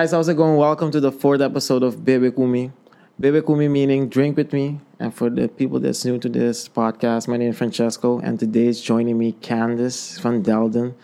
[0.00, 0.56] guys, how's it going?
[0.56, 2.72] Welcome to the fourth episode of Bebe Kumi.
[3.20, 4.80] Bebe Kumi meaning drink with me.
[4.98, 8.68] And for the people that's new to this podcast, my name is Francesco, and today
[8.68, 10.94] is joining me Candice van Delden,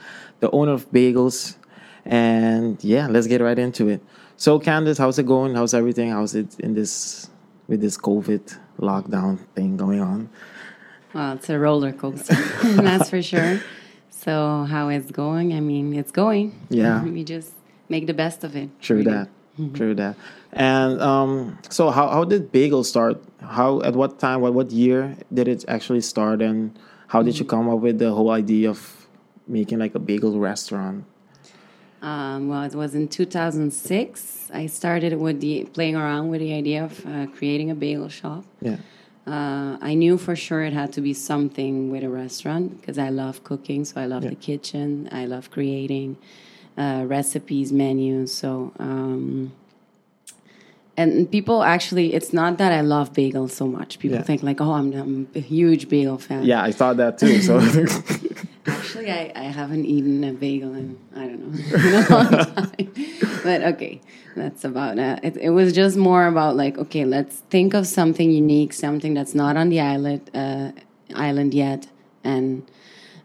[0.40, 1.56] the owner of Bagels.
[2.06, 4.00] And yeah, let's get right into it.
[4.38, 5.54] So, Candice, how's it going?
[5.54, 6.08] How's everything?
[6.12, 7.28] How's it in this
[7.68, 10.30] with this COVID lockdown thing going on?
[11.12, 12.32] Well, it's a roller coaster,
[12.62, 13.60] that's for sure.
[14.08, 15.52] So, how it's going?
[15.52, 16.58] I mean, it's going.
[16.70, 17.04] Yeah.
[17.16, 17.52] We just
[17.88, 18.68] make the best of it.
[18.80, 19.10] True really.
[19.12, 19.28] that.
[19.74, 20.16] True that.
[20.52, 23.22] And um, so, how how did Bagel start?
[23.40, 24.40] How at what time?
[24.42, 26.42] What what year did it actually start?
[26.42, 29.06] And how did you come up with the whole idea of
[29.48, 31.04] making like a bagel restaurant?
[32.02, 34.50] Um, well, it was in 2006.
[34.52, 38.44] I started with the playing around with the idea of uh, creating a bagel shop.
[38.60, 38.76] Yeah.
[39.26, 43.08] Uh, I knew for sure it had to be something with a restaurant because I
[43.08, 44.30] love cooking, so I love Yeah.
[44.30, 45.08] the kitchen.
[45.10, 46.16] I love creating
[46.76, 48.32] uh, recipes, menus.
[48.34, 49.52] So, um,
[50.96, 53.98] and people actually, it's not that I love bagels so much.
[53.98, 54.22] People Yeah.
[54.24, 56.44] think like, oh, I'm, I'm a huge bagel fan.
[56.44, 57.42] Yeah, I thought that too.
[57.42, 57.58] So
[58.68, 62.92] Actually, I, I haven't eaten a bagel in I don't know in a long time.
[63.44, 64.00] But okay,
[64.34, 65.20] that's about it.
[65.22, 65.36] it.
[65.36, 69.56] It was just more about like okay, let's think of something unique, something that's not
[69.56, 70.72] on the island uh,
[71.14, 71.86] island yet,
[72.24, 72.68] and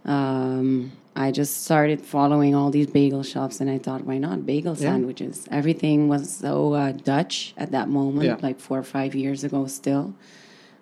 [0.06, 4.74] um, I just started following all these bagel shops, and I thought, why not bagel
[4.74, 4.92] Yeah.
[4.92, 5.48] sandwiches?
[5.52, 8.38] Everything was so uh, Dutch at that moment, Yeah.
[8.42, 10.14] like four or five years ago, still.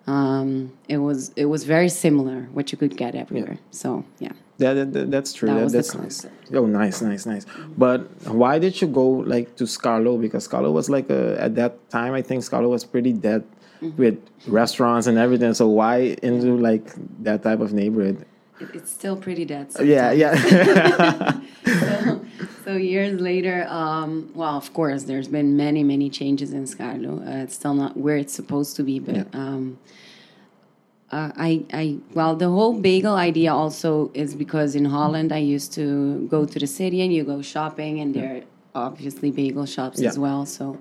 [0.06, 3.58] Um, it was it was very similar what you could get everywhere.
[3.70, 4.32] So yeah.
[4.58, 5.48] yeah, that, that- that's true.
[5.48, 6.54] That That- was the that's concept.
[6.54, 7.44] Oh, nice, nice, nice.
[7.76, 10.20] But why did you go like to Scharloo?
[10.20, 13.44] Because Scharloo was like a, at that time, I think Scharloo was pretty dead
[13.82, 13.96] Mm-hmm.
[13.96, 15.54] with restaurants and everything.
[15.54, 16.84] So why into like
[17.22, 18.26] that type of neighborhood?
[18.60, 19.68] It, it's still pretty dead.
[19.82, 20.18] Yeah, sometimes.
[20.18, 21.40] yeah.
[21.64, 22.24] so,
[22.64, 27.26] so years later, um, well, of course, there's been many, many changes in Scharloo.
[27.26, 29.24] Uh, it's still not where it's supposed to be, but Yeah.
[29.32, 29.78] um,
[31.12, 35.72] uh, I, I, well, the whole bagel idea also is because in Holland I used
[35.72, 38.42] to go to the city and you go shopping, and there
[38.74, 40.46] are obviously bagel shops as well.
[40.46, 40.78] So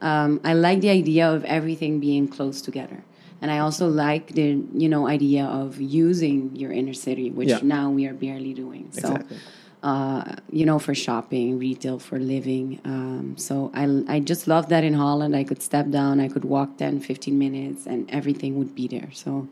[0.00, 3.02] um, I like the idea of everything being close together.
[3.44, 4.48] And I also like the
[4.82, 7.60] you know idea of using your inner city, which Yeah.
[7.78, 8.84] now we are barely doing.
[8.90, 9.36] So Exactly.
[9.82, 12.80] uh, you know, for shopping, retail, for living.
[12.86, 15.36] Um, so I, I just love that in Holland.
[15.36, 19.10] I could step down, I could walk 10, 15 minutes, and everything would be there.
[19.12, 19.46] So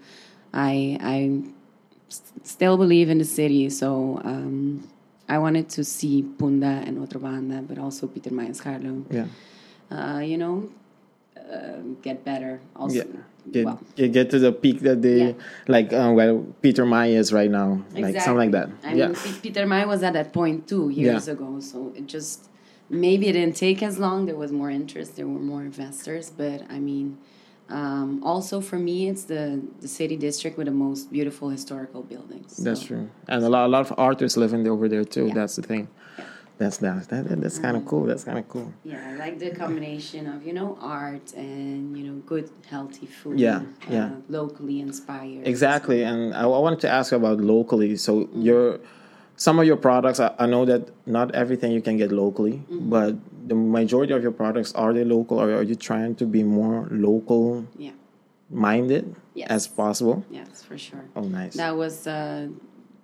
[0.54, 1.42] I, I
[2.08, 3.69] s- still believe in the city.
[3.69, 4.88] So um,
[5.28, 9.26] I wanted to see Punda and Otrobanda, but also Peter Scharloo, yeah.
[9.94, 10.70] uh, you know,
[11.37, 12.60] uh, get better.
[12.76, 13.04] Also, Yeah.
[13.50, 15.32] Get, well, get get to the peak that they Yeah.
[15.66, 18.69] like uh, where Pietermaai is right now, like something like that.
[18.84, 21.32] I yeah, mean, Pietermaai was at that point two years Yeah.
[21.34, 22.48] ago, so it just
[22.88, 24.26] maybe it didn't take as long.
[24.26, 27.19] There was more interest, there were more investors, but I mean,
[27.69, 32.56] um, also for me, it's the the city district with the most beautiful historical buildings.
[32.59, 33.10] that's true.
[33.26, 35.32] And a lot, a lot of artists living over there too.
[35.34, 35.88] That's the thing.
[36.58, 38.04] That's that, that, that that's kind of cool.
[38.04, 38.72] That's kind of cool.
[38.84, 43.38] Yeah, I like the combination of you know art and you know good healthy food.
[43.40, 44.06] Yeah, yeah.
[44.06, 45.46] uh, locally inspired.
[45.46, 47.96] Exactly, and I, I wanted to ask about locally.
[47.96, 48.42] So Mm-hmm.
[48.42, 48.80] your
[49.36, 52.90] some of your products, I, I know that not everything you can get locally, Mm-hmm.
[52.90, 53.16] but
[53.48, 56.86] the majority of your products are they local, or are you trying to be more
[56.92, 57.90] local Yeah.
[58.50, 59.48] minded Yes.
[59.50, 60.24] as possible?
[60.30, 61.04] Yes, for sure.
[61.16, 61.54] Oh, nice.
[61.54, 62.48] That was uh,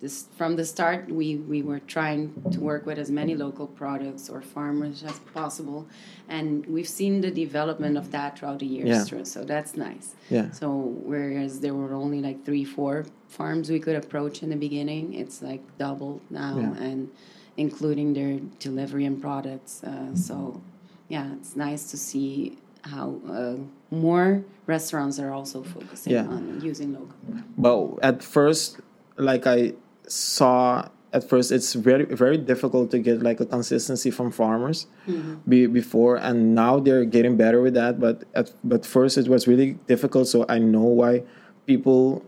[0.01, 1.11] this from the start.
[1.11, 5.87] We we were trying to work with as many local products or farmers as possible,
[6.29, 8.89] and we've seen the development of that throughout the years.
[8.89, 9.05] Yeah.
[9.05, 10.15] Through, so that's nice.
[10.31, 10.51] Yeah.
[10.53, 10.69] So
[11.05, 15.43] whereas there were only like three, four farms we could approach in the beginning, it's
[15.43, 16.85] like doubled now, Yeah.
[16.87, 17.11] and
[17.57, 19.83] including their delivery and products.
[19.83, 20.61] Uh, so
[21.09, 23.57] yeah, it's nice to see how uh,
[23.91, 26.27] more restaurants are also focusing Yeah.
[26.29, 27.17] on using local.
[27.59, 28.79] But at first,
[29.17, 29.75] like I
[30.09, 35.37] saw at first, it's very very difficult to get like a consistency from farmers mm-hmm.
[35.49, 37.99] be, before, and now they're getting better with that.
[37.99, 40.29] But at but first, it was really difficult.
[40.29, 41.23] So I know why
[41.67, 42.25] people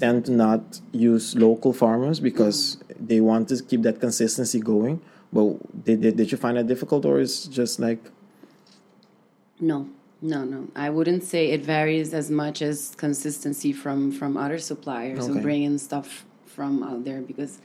[0.00, 3.06] tend to not use local farmers because mm-hmm.
[3.06, 5.00] they want to keep that consistency going.
[5.30, 8.00] But did, did, did you find that difficult, or is just like
[9.60, 9.88] No,
[10.22, 10.68] no, no.
[10.74, 15.34] I wouldn't say it varies as much as consistency from from other suppliers Okay.
[15.34, 16.24] who bring in stuff
[16.58, 17.60] from out there because.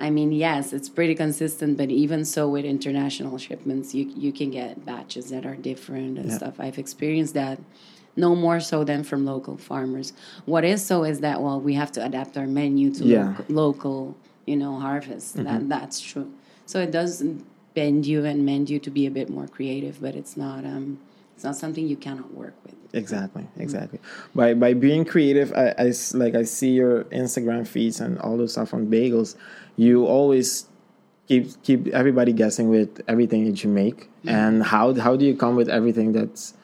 [0.00, 4.48] I mean, yes, it's pretty consistent, but even so, with international shipments, you you can
[4.60, 6.38] get batches that are different and Yeah.
[6.38, 6.54] stuff.
[6.64, 7.58] I've experienced that,
[8.14, 10.08] no more so than from local farmers.
[10.52, 13.26] What is so is that well, we have to adapt our menu to Yeah.
[13.26, 13.98] local, local,
[14.50, 15.30] you know, harvest.
[15.46, 16.28] That that's true.
[16.70, 17.12] So it does
[17.78, 20.86] bend you and mend you to be a bit more creative, but it's not um,
[21.38, 22.74] it's not something you cannot work with.
[22.92, 24.00] Exactly, exactly.
[24.34, 28.48] By by being creative, I, I like I see your Instagram feeds and all the
[28.48, 29.36] stuff on bagels.
[29.76, 30.66] You always
[31.28, 34.10] keep keep everybody guessing with everything that you make.
[34.26, 36.54] And how how do you come with everything that's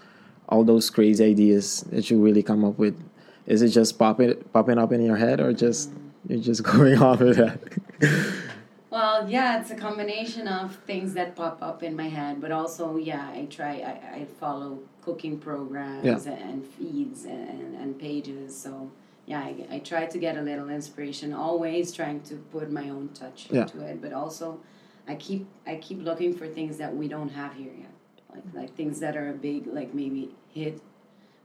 [0.49, 3.01] all those crazy ideas that you really come up with?
[3.47, 6.11] Is it just popping popping up in your head, or just mm.
[6.27, 7.61] you're just going off with that?
[8.95, 12.97] Well, yeah, it's a combination of things that pop up in my head, but also,
[12.97, 16.33] yeah, I try, I, I follow cooking programs Yeah.
[16.33, 18.57] and, feeds and, and pages.
[18.57, 18.93] So,
[19.27, 23.09] yeah, I, I try to get a little inspiration, always trying to put my own
[23.15, 23.63] touch Yeah.
[23.63, 24.61] into it, but also
[25.09, 27.95] I keep, I keep looking for things that we don't have here yet.
[28.33, 30.81] Like, like things that are a big, like maybe hit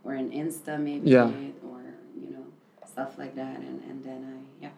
[0.04, 1.32] or an Insta maybe Yeah.
[1.32, 1.82] hit or,
[2.16, 2.46] you know,
[2.86, 3.58] stuff like that.
[3.58, 4.70] And, and then I, yeah,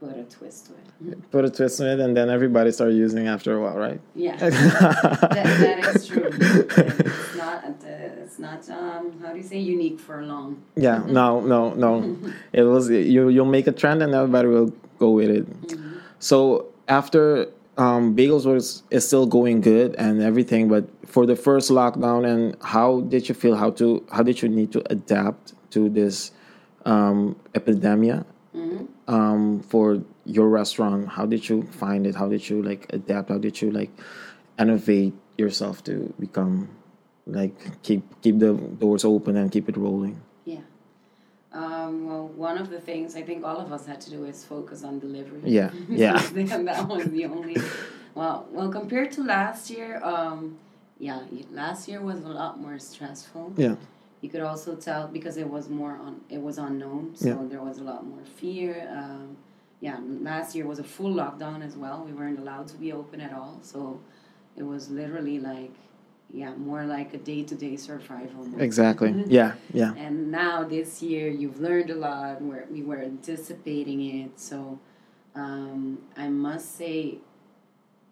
[0.00, 1.30] put a twist to it.
[1.30, 4.00] Put a twist on it, and then everybody start using it after a while, right?
[4.14, 4.36] Yeah.
[4.38, 6.30] that, that is true.
[6.32, 7.64] It's not.
[7.84, 8.68] It's not.
[8.70, 10.62] Um, how do you say unique for long?
[10.76, 12.16] Yeah, no, no, no.
[12.52, 13.28] it was you.
[13.28, 15.78] You'll make a trend, and everybody will go with it.
[16.18, 21.70] So after um, bagels was is still going good and everything, but for the first
[21.70, 23.54] lockdown, and how did you feel?
[23.56, 26.32] How to how did you need to adapt to this
[26.86, 28.24] um, epidemic
[29.08, 31.08] um, for your restaurant?
[31.08, 32.14] How did you find it?
[32.14, 33.28] How did you like adapt?
[33.28, 33.90] How did you like
[34.58, 36.68] innovate yourself to become
[37.26, 40.20] like keep keep the doors open and keep it rolling?
[40.44, 40.60] Yeah.
[41.52, 44.44] Um, well, one of the things I think all of us had to do is
[44.44, 45.40] focus on delivery.
[45.44, 46.22] Yeah, yeah.
[46.34, 47.56] and that was the only.
[48.14, 50.58] Well, well, compared to last year, um,
[50.98, 51.22] yeah,
[51.52, 53.54] last year was a lot more stressful.
[53.56, 53.76] Yeah.
[54.20, 57.48] You could also tell because it was more on it was unknown so Yeah.
[57.48, 59.36] there was a lot more fear um,
[59.80, 59.98] yeah
[60.30, 63.32] last year was a full lockdown as well we weren't allowed to be open at
[63.32, 64.00] all so
[64.56, 65.72] it was literally like
[66.32, 68.60] yeah more like a day-to-day survival mode.
[68.60, 69.10] Exactly.
[69.38, 69.94] Yeah, yeah.
[69.96, 74.78] and now this year you've learned a lot we're, we were anticipating it so
[75.34, 77.18] um, i must say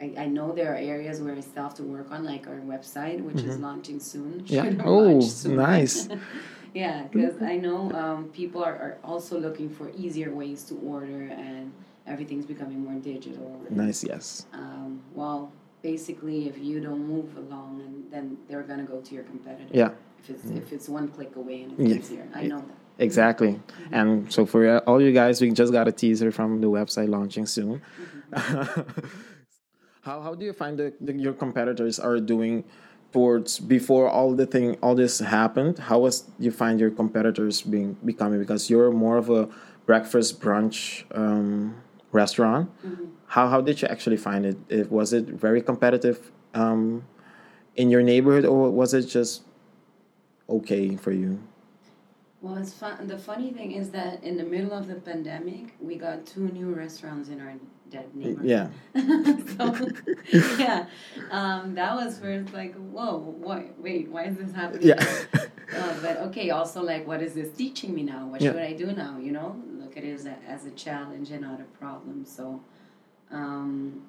[0.01, 2.61] I, I know there are areas where I still have to work on, like our
[2.61, 4.43] website, which is launching soon.
[4.43, 4.55] Mm-hmm.
[4.55, 4.83] Yeah.
[4.85, 5.57] Oh, soon.
[5.57, 6.09] nice.
[6.75, 11.23] yeah, because I know um, people are, are also looking for easier ways to order,
[11.33, 11.73] and
[12.07, 13.61] everything's becoming more digital.
[13.69, 14.47] And, Nice, yes.
[14.53, 15.51] Um, well,
[15.83, 19.69] basically, if you don't move along, and then they're gonna go to your competitor.
[19.73, 19.91] Yeah,
[20.23, 21.97] If it's if it's one click away and it's Yeah.
[21.99, 22.77] easier, I know that.
[23.05, 23.61] exactly.
[23.91, 27.47] And so for all you guys, we just got a teaser from the website launching
[27.47, 27.83] soon.
[30.09, 30.95] how how do you find that
[31.27, 32.65] your competitors are doing
[33.13, 35.79] towards before all the thing all this happened?
[35.79, 39.49] How was you find your competitors being becoming because you're more of a
[39.89, 41.75] breakfast brunch um,
[42.13, 42.71] restaurant.
[43.27, 44.57] How how did you actually find it?
[44.69, 47.05] it was it very competitive um,
[47.75, 49.43] in your neighborhood, or was it just
[50.49, 51.41] okay for you?
[52.41, 53.09] Well, it's fun.
[53.09, 56.73] The funny thing is that in the middle of the pandemic, we got two new
[56.73, 57.55] restaurants in our
[57.91, 58.45] dead neighborhood.
[58.45, 58.69] Yeah.
[59.57, 59.89] so,
[60.59, 60.87] yeah,
[61.31, 63.79] um, that was first like, whoa, what?
[63.81, 64.89] Wait, why is this happening?
[64.89, 65.05] Yeah.
[65.35, 68.27] Uh, but okay, also like, what is this teaching me now?
[68.27, 68.53] What Yeah.
[68.53, 69.19] should I do now?
[69.19, 72.25] You know, look at it as a, as a challenge and not a problem.
[72.25, 72.61] So,
[73.31, 74.03] um,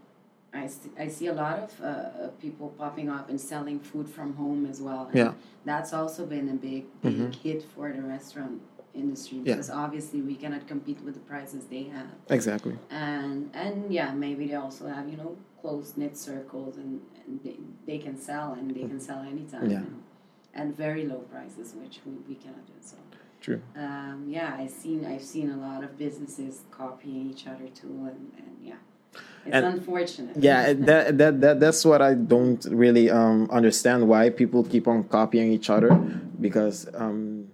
[0.52, 4.82] I see a lot of uh, people popping up and selling food from home as
[4.82, 5.06] well.
[5.08, 5.34] And Yeah.
[5.66, 8.62] That's also been a big, big hit for the restaurant
[8.94, 9.56] industry Yeah.
[9.56, 12.78] because obviously we cannot compete with the prices they have Exactly.
[12.90, 17.58] and and yeah maybe they also have you know close knit circles and, and they,
[17.86, 19.78] they can sell and they can sell anytime Yeah.
[19.78, 20.04] and,
[20.54, 22.98] and very low prices which we, we cannot do so
[23.42, 23.62] True.
[23.76, 28.32] um, yeah I've seen I've seen a lot of businesses copying each other too and,
[28.38, 28.76] and yeah
[29.46, 34.30] it's And- unfortunate Yeah, that, that that that's what I don't really um, understand why
[34.30, 35.90] people keep on copying each other
[36.40, 37.48] because um,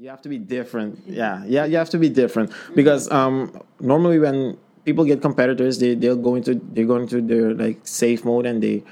[0.00, 1.00] you have to be different.
[1.06, 5.94] Yeah, yeah, you have to be different because um, normally when people get competitors, they
[5.94, 8.84] they'll go into they're going to their like safe mode and they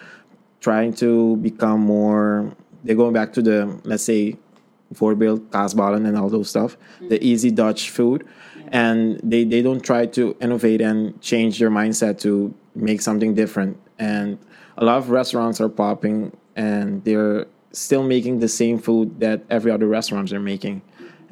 [0.60, 2.52] trying to become more.
[2.82, 4.36] They're going back to the let's say
[4.94, 8.26] voorbeeld, kaasballen and all those stuff, the easy Dutch food.
[8.68, 13.78] And they, they don't try to innovate and change their mindset to make something different.
[13.98, 14.38] And
[14.76, 19.70] a lot of restaurants are popping and they're still making the same food that every
[19.70, 20.82] other restaurants are making.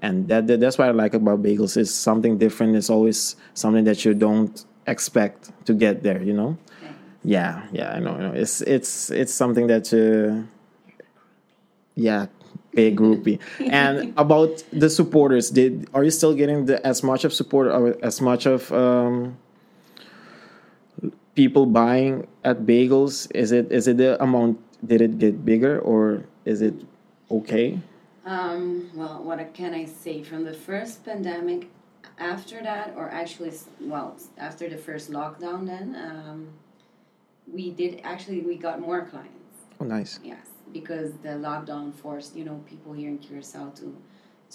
[0.04, 1.78] And that, that that's what I like about bagels.
[1.78, 2.76] It's something different.
[2.76, 4.54] It's always something that you don't
[4.87, 6.58] expect to get there, you know?
[7.25, 8.32] Yeah, yeah, I know, I know.
[8.32, 10.44] It's it's it's something that uh,
[11.94, 12.26] yeah,
[12.75, 13.40] big groupie.
[13.70, 17.96] and about the supporters, did are you still getting the as much of support or
[18.04, 19.38] as much of um
[21.34, 26.23] people buying at bagels is it is it the amount did it get bigger or
[26.44, 26.75] is it
[27.30, 27.80] okay
[28.24, 30.22] Um, well, what can I say?
[30.22, 31.68] From the first pandemic,
[32.18, 36.48] after that, or actually, well, after the first lockdown, then um,
[37.52, 39.58] we did actually we got more clients.
[39.80, 43.96] oh nice Yes, because the lockdown forced you know people here in Curacao to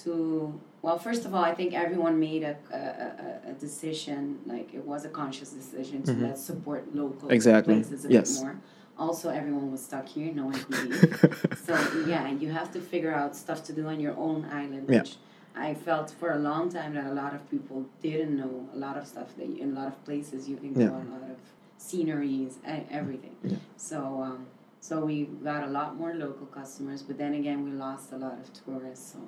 [0.03, 4.83] to well, first of all, I think everyone made a a, a, decision like it
[4.85, 7.31] was a conscious decision to let's support local Mm-hmm.
[7.33, 7.75] Exactly.
[7.75, 8.37] places a Yes.
[8.37, 8.55] bit more.
[8.99, 11.57] Also, everyone was stuck here, no one could leave.
[11.65, 11.73] so
[12.07, 14.99] yeah, you have to figure out stuff to do on your own island, Yeah.
[15.01, 15.15] which
[15.55, 18.95] I felt for a long time that a lot of people didn't know a lot
[18.97, 20.89] of stuff that you, in a lot of places you can go Yeah.
[21.07, 21.37] a lot of
[21.77, 23.35] sceneries and everything.
[23.77, 24.45] So um,
[24.81, 25.15] so we
[25.51, 29.13] got a lot more local customers, but then again we lost a lot of tourists.
[29.13, 29.19] So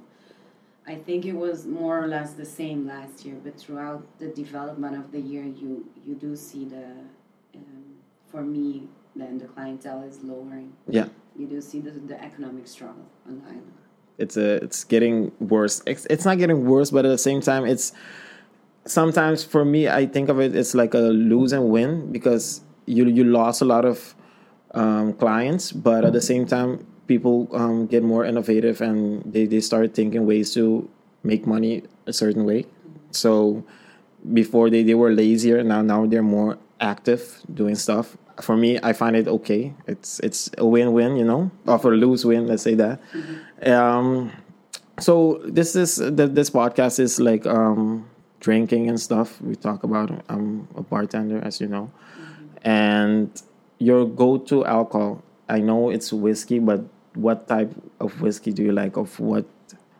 [0.85, 4.95] I think it was more or less the same last year, but throughout the development
[5.01, 5.71] of the year, you
[6.05, 6.85] you do see the
[7.55, 7.83] um,
[8.31, 10.73] for me then the clientele is lowering.
[10.89, 13.73] yeah You do see the, the economic struggle on the island.
[14.17, 17.65] it's a it's getting worse it's, it's not getting worse but at the same time
[17.65, 17.91] it's
[18.85, 20.99] sometimes for me i think of it it's like a
[21.31, 24.15] lose and win because you you lost a lot of
[24.73, 29.59] um, clients but at the same time people um, get more innovative and they, they
[29.59, 30.89] start thinking ways to
[31.23, 32.65] make money a certain way
[33.11, 33.63] so
[34.33, 38.93] before they, they were lazier now now they're more active doing stuff for me i
[38.93, 39.73] find it okay.
[39.87, 42.99] It's it's a win-win you know or for lose win let's say that.
[43.65, 44.31] Um
[44.99, 49.41] so this is the, this podcast is like um drinking and stuff.
[49.41, 51.91] We talk about i'm a bartender as you know.
[52.63, 53.29] And
[53.79, 56.83] your go-to alcohol i know it's whiskey but
[57.15, 58.97] what type of whiskey do you like?
[58.97, 59.45] Of what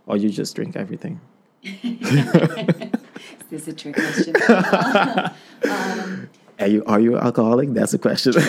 [0.06, 1.20] or you just drink everything?
[3.52, 4.34] This Is a trick question?
[5.70, 6.11] um,
[6.62, 8.42] are you are you alcoholic that's the question I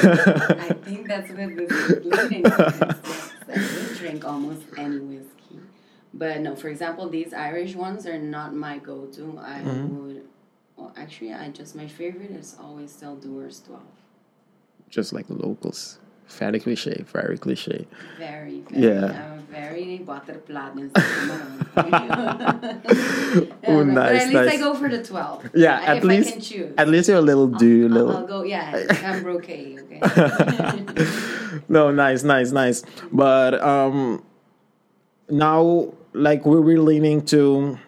[0.84, 5.58] think that's what this is leading would drink almost any whiskey.
[6.14, 9.38] But no, for example, these Irish ones are not my go to.
[9.42, 10.06] I Mm-hmm.
[10.06, 10.22] would,
[10.76, 13.80] well, actually, I just, my favorite is always still Dewar's 12.
[14.90, 17.86] just like the locals very cliche very cliche
[18.18, 19.24] Very, very, Yeah.
[19.52, 20.90] I'm very butterplaat and
[23.64, 24.54] Oh, But nice, at least nice.
[24.54, 25.50] I go for the 12.
[25.54, 26.74] Yeah, at if least- I can choose.
[26.78, 29.78] at least you're a little do I'll, little I'll go, yeah, Pembroke, okay.
[29.80, 31.06] okay.
[31.68, 32.82] no, nice, nice, nice.
[33.12, 34.24] But um,
[35.28, 37.78] now, like we're really leaning to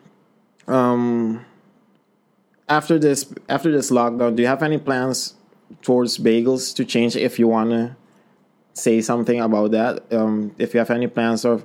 [0.66, 1.44] um,
[2.68, 4.37] after this after this lockdown.
[4.37, 5.35] Do you have any plans
[5.83, 7.16] towards bagels to change?
[7.16, 7.97] If you wanna
[8.75, 11.64] say something about that, um, if you have any plans of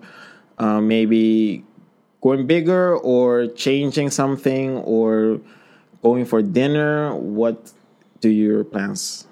[0.57, 1.63] uh, maybe
[2.21, 5.41] going bigger or changing something or
[6.01, 7.71] going for dinner, what
[8.21, 9.25] do your plans?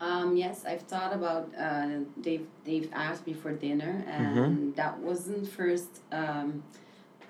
[0.00, 1.50] Um, yes, I've thought about.
[1.58, 4.38] Uh, they've they've asked me for dinner, Mm-hmm.
[4.38, 6.00] and that wasn't first.
[6.12, 6.62] Um,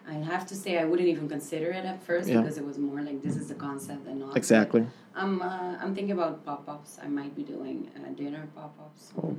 [0.08, 2.40] I have to say I wouldn't even consider it at first Yeah.
[2.42, 4.36] because it was more like this is the concept and not.
[4.36, 4.86] Exactly.
[5.14, 6.98] I'm uh, I'm thinking about pop ups.
[7.02, 9.12] I might be doing uh, dinner pop ups.
[9.22, 9.36] Oh.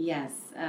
[0.00, 0.60] Yes, uh,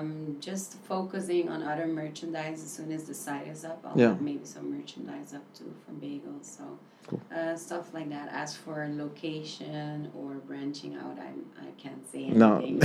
[0.00, 2.62] um, just focusing on other merchandise.
[2.64, 4.08] As soon as the site is up, I'll Yeah.
[4.08, 6.46] have maybe some merchandise up too from bagels.
[6.56, 6.64] So
[7.06, 7.20] Cool.
[7.36, 8.30] uh, stuff like that.
[8.32, 12.38] As for location or branching out, I'm I can't say anything.
[12.38, 12.60] No.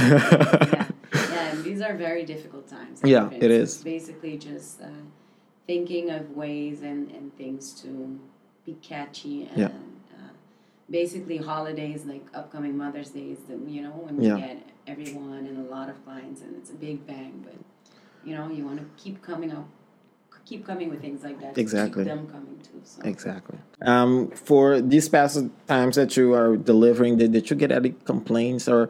[0.74, 0.88] yeah.
[1.14, 3.00] yeah, these are very difficult times.
[3.06, 3.82] Yeah, it is.
[3.82, 4.88] basically just uh,
[5.68, 8.20] thinking of ways and, and things to
[8.66, 9.58] be catchy and.
[9.58, 9.68] Yeah.
[9.68, 10.32] Uh,
[10.90, 14.36] basically holidays like upcoming Mother's Day is the you know when Yeah.
[14.36, 17.56] you get everyone and a lot of clients and it's a big bang but
[18.24, 19.68] you know you want to keep coming up
[20.46, 22.06] keep coming with things like that to Exactly.
[22.06, 23.60] keep them coming too so Exactly.
[23.82, 28.68] Um, for these past times that you are delivering, did, did you get any complaints
[28.68, 28.90] or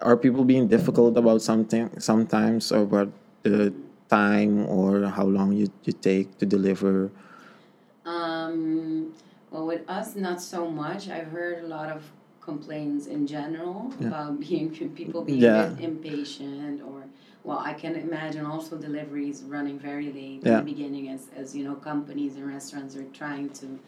[0.00, 3.74] are people being difficult about something sometimes or about the
[4.08, 7.10] time or how long you, you take to deliver?
[8.04, 9.12] um
[9.50, 12.02] well with us not so much i've heard a lot of
[12.42, 14.70] complaints in general about being
[15.00, 15.74] people being Yeah.
[15.78, 17.04] impatient or
[17.44, 20.58] well i can imagine also deliveries running very late Yeah.
[20.58, 23.78] in the beginning as, as you know companies and restaurants are trying to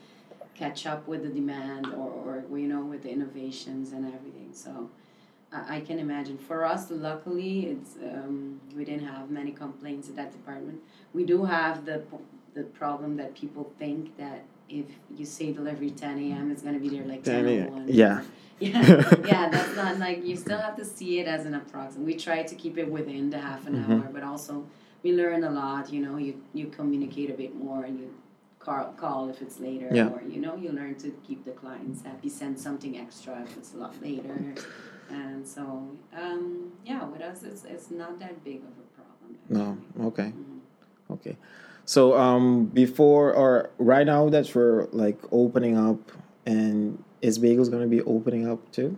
[0.54, 4.88] catch up with the demand or, or you know with the innovations and everything so
[5.52, 10.14] I, I can imagine for us luckily it's um, we didn't have many complaints in
[10.20, 10.78] that department
[11.12, 11.98] we do have the
[12.54, 16.80] the problem that people think that if you say delivery 10 a.m it's going to
[16.80, 17.84] be there like 10 10 a.m.
[17.88, 18.22] Yeah.
[18.60, 22.14] yeah yeah that's not like you still have to see it as an approximate we
[22.14, 23.92] try to keep it within the half an Mm-hmm.
[23.92, 24.64] hour but also
[25.02, 28.10] we learn a lot you know you you communicate a bit more and you
[28.60, 30.08] call, call if it's later, Yeah.
[30.08, 32.30] or you know, you learn to keep the clients happy.
[32.30, 34.34] Send something extra if it's a lot later,
[35.10, 35.62] and so
[36.16, 39.30] um, yeah, with us, it's it's not that big of a problem.
[39.50, 39.66] No.
[39.76, 40.06] actually.
[40.06, 40.32] Okay.
[40.32, 40.60] Mhm.
[41.10, 41.36] Okay.
[41.86, 45.98] So um before or right now that we're like opening up
[46.46, 48.96] and is Bagels gonna be opening up too?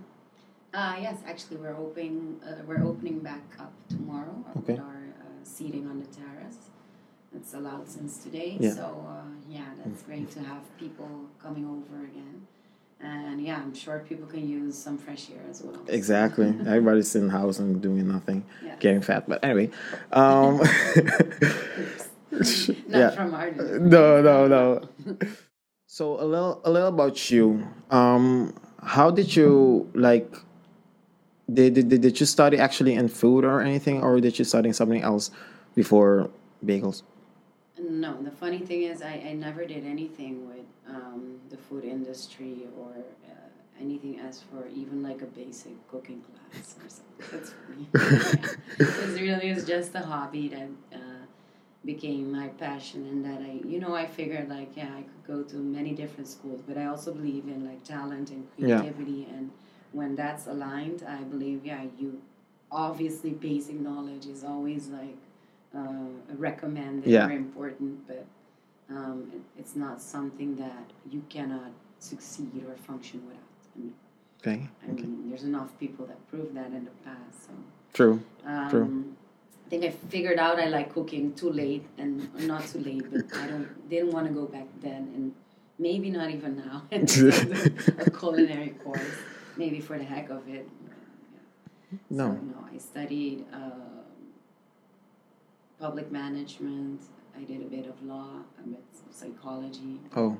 [0.74, 4.74] Uh, yes, actually, we're opening uh, we're opening back up tomorrow Okay.
[4.74, 6.58] with our uh, seating on the terrace.
[7.34, 8.74] It's allowed since today, Yeah.
[8.74, 11.10] so uh, yeah, that's great to have people
[11.42, 12.46] coming over again.
[13.00, 15.76] And yeah, I'm sure people can use some fresh air as well.
[15.88, 16.46] Exactly.
[16.66, 18.74] Everybody's sitting in the house and doing nothing, Yeah.
[18.80, 19.28] getting fat.
[19.28, 19.70] But anyway,
[20.12, 20.60] um,
[22.88, 23.10] Not yeah.
[23.10, 24.88] from our no, no, no.
[25.86, 27.66] So a little, a little about you.
[27.90, 30.34] Um, how did you like?
[31.52, 35.02] Did, did did you study actually in food or anything, or did you study something
[35.02, 35.30] else
[35.74, 36.28] before
[36.64, 37.02] bagels?
[37.78, 42.66] No, the funny thing is, I, I never did anything with um, the food industry
[42.78, 42.90] or
[43.28, 47.26] uh, anything as for even like a basic cooking class or something.
[47.32, 48.48] That's funny.
[49.16, 51.05] It really is just a hobby that uh,
[51.86, 55.42] became my passion, and that I, you know, I figured like, yeah, I could go
[55.44, 58.80] to many different schools, but I also believe in like talent and Yeah.
[58.80, 59.50] creativity, and
[59.92, 62.20] when that's aligned, I believe, yeah, you
[62.70, 65.16] obviously basic knowledge is always like
[65.74, 67.26] uh, recommended Yeah.
[67.28, 68.26] or important, but
[68.90, 73.42] um, it's not something that you cannot succeed or function without.
[73.74, 73.94] I mean,
[74.40, 74.68] Okay.
[74.82, 77.46] I mean there's enough people that proved that in the past.
[77.46, 77.52] So,
[77.92, 78.20] True.
[78.44, 79.14] um, True.
[79.66, 83.36] I think I figured out I like cooking too late, and not too late, but
[83.36, 85.32] I don't didn't want to go back then, and
[85.76, 86.82] maybe not even now.
[86.92, 89.00] a culinary course,
[89.56, 90.68] maybe for the heck of it.
[91.90, 91.98] Yeah.
[92.10, 92.26] No.
[92.26, 94.04] So, no, I studied um
[95.80, 97.02] public management.
[97.36, 98.28] I did a bit of law,
[98.62, 100.00] a bit of psychology.
[100.14, 100.36] Oh.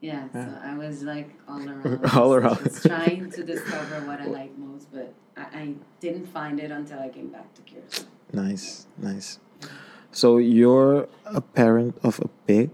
[0.00, 0.46] Yeah, Yeah.
[0.46, 2.04] so I was like all around.
[2.16, 2.64] All around.
[2.64, 6.98] Just trying to discover what I like most, but I, I didn't find it until
[6.98, 8.02] I came back to Curacao.
[8.32, 9.38] Nice, nice.
[10.12, 12.70] So you're a parent of a pig.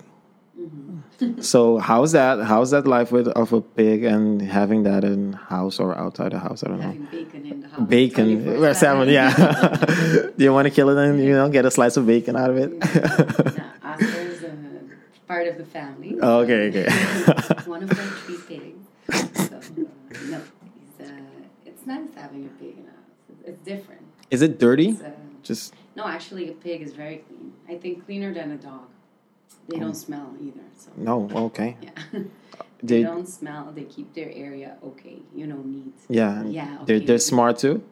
[0.58, 1.40] Mm-hmm.
[1.40, 2.42] So how's that?
[2.44, 6.38] How's that life with of a pig and having that in house or outside the
[6.38, 6.62] house?
[6.62, 7.06] I don't know.
[7.10, 7.88] Bacon in the house.
[7.88, 8.74] Bacon, 24/7.
[8.76, 9.34] salmon, yeah.
[9.34, 12.50] Do you want to kill it and you know get a slice of bacon out
[12.50, 12.70] of it?
[12.70, 12.78] no,
[13.84, 14.52] Oscar's uh,
[15.26, 16.16] part of the family.
[16.20, 16.86] Oh, okay, okay.
[17.66, 18.78] One of our three pigs.
[19.48, 19.80] So, uh,
[20.28, 21.04] no, uh,
[21.66, 23.46] it's nice having a pig in house.
[23.46, 24.02] It's, different.
[24.30, 24.90] Is it dirty?
[24.90, 25.10] Uh,
[25.42, 27.52] Just no, actually, a pig is very clean.
[27.68, 28.86] I think cleaner than a dog.
[29.68, 29.80] They Oh.
[29.80, 30.66] don't smell either.
[30.76, 31.76] So no, okay.
[31.82, 32.24] yeah, they
[32.82, 33.72] They, don't smell.
[33.74, 35.18] They keep their area okay.
[35.34, 35.94] You know, neat.
[36.08, 37.82] yeah, Yeah, they're they're smart too.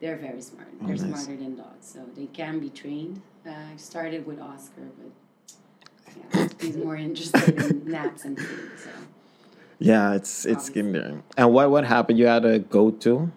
[0.00, 0.68] They're very smart.
[0.80, 1.24] Oh, They're nice.
[1.24, 3.20] smarter than dogs, so they can be trained.
[3.46, 5.10] Uh, I started with Oscar, but
[6.16, 8.70] yeah, he's more interested in naps and food.
[8.84, 8.90] So
[9.80, 10.74] Yeah, it's it's Obviously.
[10.74, 11.22] getting there.
[11.36, 12.18] And what what happened?
[12.20, 13.30] You had a go to,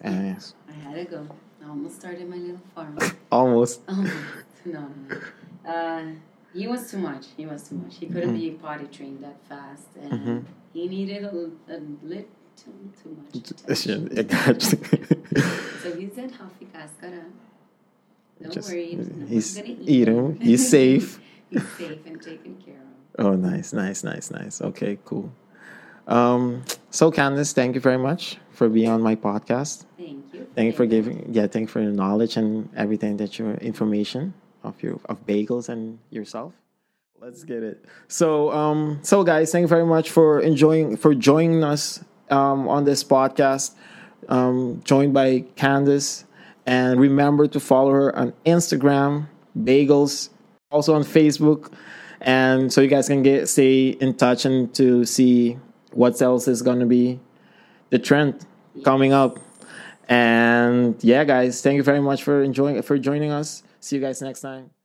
[0.00, 0.36] and
[0.68, 1.28] I had a go.
[1.66, 2.96] I almost started my little farm.
[3.32, 3.80] almost.
[3.88, 4.14] Almost.
[4.64, 5.70] No, no.
[5.70, 6.04] Uh,
[6.54, 7.26] he was too much.
[7.36, 7.96] He was too much.
[7.98, 10.44] He couldn't be potty trained that fast, and Mhm.
[10.72, 12.24] he needed a, a little
[12.56, 14.08] too, much attention.
[14.18, 14.78] I got you.
[15.82, 17.24] So he said, "Hafi kaskara.
[18.42, 20.40] Don't Just- worry, no he's gonna eat him.
[20.40, 21.20] He's safe.
[21.50, 22.80] He's safe and taken care
[23.18, 24.60] of." Oh, nice, nice, nice, nice.
[24.62, 25.32] Okay, cool.
[26.06, 29.84] Um, so Candice, thank you very much for being on my podcast.
[29.96, 30.46] Thank you.
[30.54, 34.34] Thank you for giving, yeah, thank you for your knowledge and everything that your information
[34.62, 36.52] of your of bagels and yourself.
[37.20, 37.84] Let's get it.
[38.08, 42.84] So, um, so guys, thank you very much for enjoying for joining us um, on
[42.84, 43.74] this podcast.
[44.28, 46.24] Um, joined by Candice,
[46.66, 50.30] and remember to follow her on Instagram, Bagels,
[50.70, 51.72] also on Facebook,
[52.20, 55.58] and so you guys can get stay in touch and to see
[55.96, 57.18] what else is going to be
[57.90, 58.44] the trend
[58.84, 59.38] coming up.
[60.08, 63.62] And yeah, guys, thank you very much for enjoying for joining us.
[63.80, 64.75] See you guys next time.